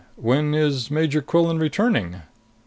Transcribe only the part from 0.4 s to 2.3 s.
is Major Quillan returning?"